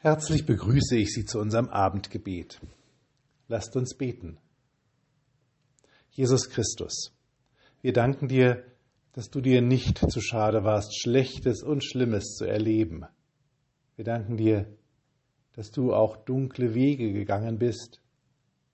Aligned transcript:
Herzlich 0.00 0.46
begrüße 0.46 0.96
ich 0.96 1.12
Sie 1.12 1.24
zu 1.24 1.40
unserem 1.40 1.68
Abendgebet. 1.70 2.60
Lasst 3.48 3.74
uns 3.74 3.96
beten. 3.96 4.38
Jesus 6.12 6.50
Christus, 6.50 7.12
wir 7.82 7.92
danken 7.92 8.28
dir, 8.28 8.62
dass 9.14 9.28
du 9.28 9.40
dir 9.40 9.60
nicht 9.60 9.98
zu 9.98 10.20
schade 10.20 10.62
warst, 10.62 10.96
Schlechtes 10.96 11.64
und 11.64 11.82
Schlimmes 11.82 12.36
zu 12.36 12.44
erleben. 12.44 13.06
Wir 13.96 14.04
danken 14.04 14.36
dir, 14.36 14.72
dass 15.54 15.72
du 15.72 15.92
auch 15.92 16.16
dunkle 16.16 16.74
Wege 16.74 17.12
gegangen 17.12 17.58
bist, 17.58 18.00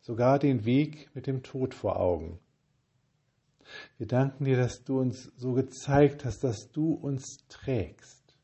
sogar 0.00 0.40
den 0.40 0.64
Weg 0.64 1.08
mit 1.14 1.28
dem 1.28 1.44
Tod 1.44 1.72
vor 1.72 2.00
Augen. 2.00 2.40
Wir 3.96 4.08
danken 4.08 4.44
dir, 4.44 4.56
dass 4.56 4.82
du 4.82 4.98
uns 4.98 5.30
so 5.36 5.52
gezeigt 5.52 6.24
hast, 6.24 6.42
dass 6.42 6.72
du 6.72 6.94
uns 6.94 7.36
trägst, 7.48 8.36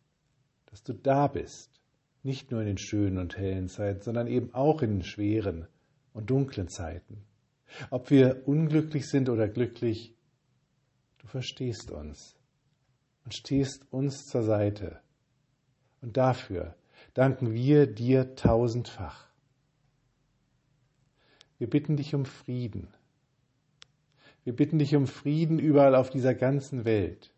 dass 0.67 0.85
du 0.85 0.93
da 0.93 1.27
bist 1.27 1.78
nicht 2.23 2.51
nur 2.51 2.61
in 2.61 2.67
den 2.67 2.79
schönen 2.79 3.19
und 3.19 3.37
hellen 3.37 3.69
Zeiten, 3.69 4.03
sondern 4.03 4.27
eben 4.27 4.53
auch 4.55 4.83
in 4.83 4.91
den 4.91 5.03
schweren 5.03 5.67
und 6.13 6.31
dunklen 6.31 6.69
Zeiten. 6.69 7.25
Ob 7.91 8.11
wir 8.11 8.47
unglücklich 8.47 9.09
sind 9.09 9.29
oder 9.29 9.49
glücklich, 9.49 10.15
du 11.19 11.27
verstehst 11.27 11.91
uns 11.91 12.37
und 13.25 13.35
stehst 13.35 13.87
uns 13.93 14.25
zur 14.27 14.43
Seite. 14.43 15.01
Und 16.01 16.17
dafür 16.17 16.77
danken 17.15 17.53
wir 17.53 17.87
dir 17.87 18.35
tausendfach. 18.35 19.29
Wir 21.59 21.69
bitten 21.69 21.97
dich 21.97 22.15
um 22.15 22.25
Frieden. 22.25 22.89
Wir 24.45 24.55
bitten 24.55 24.79
dich 24.79 24.95
um 24.97 25.07
Frieden 25.07 25.59
überall 25.59 25.95
auf 25.95 26.09
dieser 26.09 26.35
ganzen 26.35 26.85
Welt. 26.85 27.33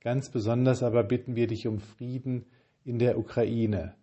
Ganz 0.00 0.30
besonders 0.30 0.82
aber 0.82 1.02
bitten 1.04 1.36
wir 1.36 1.46
dich 1.46 1.66
um 1.66 1.80
Frieden 1.80 2.44
in 2.86 3.00
der 3.00 3.18
Ukraine. 3.18 3.96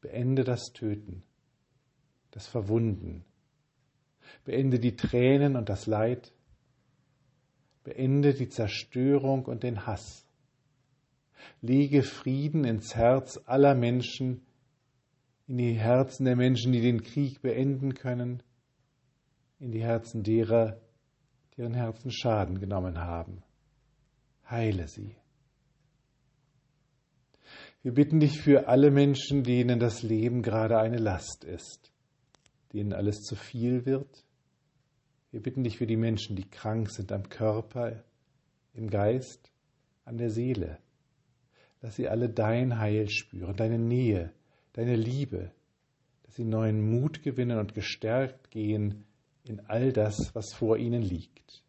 Beende 0.00 0.44
das 0.44 0.72
Töten, 0.72 1.24
das 2.30 2.46
Verwunden. 2.46 3.24
Beende 4.44 4.78
die 4.78 4.94
Tränen 4.94 5.56
und 5.56 5.68
das 5.68 5.86
Leid. 5.86 6.32
Beende 7.82 8.34
die 8.34 8.48
Zerstörung 8.48 9.46
und 9.46 9.64
den 9.64 9.84
Hass. 9.84 10.24
Lege 11.60 12.04
Frieden 12.04 12.64
ins 12.64 12.94
Herz 12.94 13.40
aller 13.46 13.74
Menschen, 13.74 14.46
in 15.48 15.58
die 15.58 15.74
Herzen 15.74 16.24
der 16.24 16.36
Menschen, 16.36 16.72
die 16.72 16.80
den 16.80 17.02
Krieg 17.02 17.42
beenden 17.42 17.94
können, 17.94 18.42
in 19.58 19.72
die 19.72 19.82
Herzen 19.82 20.22
derer, 20.22 20.80
deren 21.56 21.74
Herzen 21.74 22.12
Schaden 22.12 22.60
genommen 22.60 22.98
haben. 22.98 23.42
Heile 24.48 24.86
sie. 24.86 25.16
Wir 27.84 27.92
bitten 27.92 28.18
dich 28.18 28.40
für 28.40 28.66
alle 28.66 28.90
Menschen, 28.90 29.44
denen 29.44 29.78
das 29.78 30.02
Leben 30.02 30.40
gerade 30.40 30.78
eine 30.78 30.96
Last 30.96 31.44
ist, 31.44 31.92
denen 32.72 32.94
alles 32.94 33.20
zu 33.20 33.36
viel 33.36 33.84
wird. 33.84 34.24
Wir 35.30 35.42
bitten 35.42 35.64
dich 35.64 35.76
für 35.76 35.86
die 35.86 35.98
Menschen, 35.98 36.34
die 36.34 36.48
krank 36.48 36.90
sind 36.90 37.12
am 37.12 37.28
Körper, 37.28 38.02
im 38.72 38.88
Geist, 38.88 39.52
an 40.06 40.16
der 40.16 40.30
Seele. 40.30 40.78
Lass 41.82 41.96
sie 41.96 42.08
alle 42.08 42.30
dein 42.30 42.78
Heil 42.78 43.10
spüren, 43.10 43.54
deine 43.54 43.78
Nähe, 43.78 44.32
deine 44.72 44.96
Liebe, 44.96 45.52
dass 46.22 46.36
sie 46.36 46.44
neuen 46.44 46.80
Mut 46.80 47.22
gewinnen 47.22 47.58
und 47.58 47.74
gestärkt 47.74 48.50
gehen 48.50 49.04
in 49.44 49.60
all 49.60 49.92
das, 49.92 50.34
was 50.34 50.54
vor 50.54 50.78
ihnen 50.78 51.02
liegt. 51.02 51.62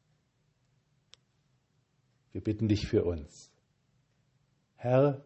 Wir 2.32 2.40
bitten 2.40 2.70
dich 2.70 2.88
für 2.88 3.04
uns. 3.04 3.52
Herr, 4.78 5.26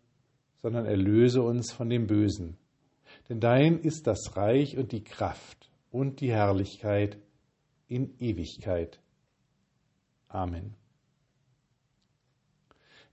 sondern 0.61 0.85
erlöse 0.85 1.41
uns 1.41 1.71
von 1.71 1.89
dem 1.89 2.07
Bösen. 2.07 2.57
Denn 3.29 3.39
dein 3.39 3.79
ist 3.79 4.07
das 4.07 4.35
Reich 4.37 4.77
und 4.77 4.91
die 4.91 5.03
Kraft 5.03 5.71
und 5.89 6.21
die 6.21 6.31
Herrlichkeit 6.31 7.17
in 7.87 8.17
Ewigkeit. 8.19 9.01
Amen. 10.27 10.75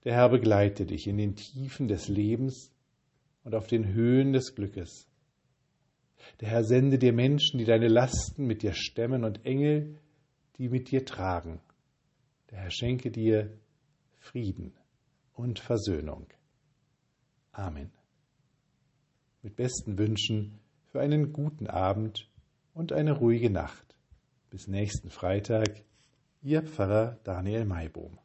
Der 0.05 0.15
Herr 0.15 0.29
begleite 0.29 0.87
dich 0.87 1.07
in 1.07 1.17
den 1.17 1.35
Tiefen 1.35 1.89
des 1.89 2.09
Lebens 2.09 2.73
und 3.45 3.55
auf 3.55 3.67
den 3.67 3.93
Höhen 3.93 4.33
des 4.33 4.55
Glückes. 4.55 5.09
Der 6.41 6.49
Herr 6.49 6.65
sende 6.65 6.99
dir 6.99 7.13
Menschen, 7.13 7.59
die 7.59 7.65
deine 7.65 7.89
Lasten 7.89 8.47
mit 8.47 8.63
dir 8.63 8.73
stemmen 8.75 9.25
und 9.25 9.45
Engel, 9.45 9.99
die 10.57 10.69
mit 10.69 10.91
dir 10.91 11.05
tragen. 11.05 11.61
Der 12.51 12.59
Herr 12.59 12.71
schenke 12.71 13.11
dir 13.11 13.59
Frieden 14.19 14.75
und 15.35 15.59
Versöhnung. 15.59 16.27
Amen. 17.59 17.91
Mit 19.43 19.57
besten 19.57 19.99
Wünschen 19.99 20.61
für 20.93 21.01
einen 21.01 21.33
guten 21.33 21.67
Abend 21.67 22.31
und 22.73 22.93
eine 22.93 23.11
ruhige 23.11 23.51
Nacht. 23.51 23.97
Bis 24.49 24.69
nächsten 24.69 25.11
Freitag, 25.11 25.83
Ihr 26.41 26.63
Pfarrer 26.63 27.19
Daniel 27.25 27.65
Maibohm. 27.65 28.17